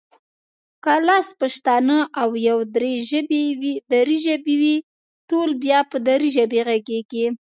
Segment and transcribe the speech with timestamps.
[0.83, 2.59] که لس پښتانه او يو
[3.95, 4.75] دري ژبی وي
[5.29, 6.29] ټول بیا په دري
[6.67, 7.25] غږېږي